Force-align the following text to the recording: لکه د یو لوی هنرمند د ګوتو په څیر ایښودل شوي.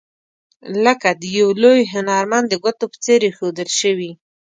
لکه 0.85 1.09
د 1.21 1.23
یو 1.39 1.49
لوی 1.63 1.81
هنرمند 1.93 2.45
د 2.49 2.53
ګوتو 2.63 2.85
په 2.91 2.97
څیر 3.03 3.19
ایښودل 3.27 3.69
شوي. 3.79 4.11